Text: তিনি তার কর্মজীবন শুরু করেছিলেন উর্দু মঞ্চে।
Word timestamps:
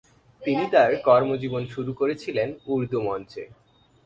তিনি 0.41 0.63
তার 0.71 0.91
কর্মজীবন 1.05 1.63
শুরু 1.65 1.91
করেছিলেন 1.93 2.49
উর্দু 2.65 2.99
মঞ্চে। 3.01 3.43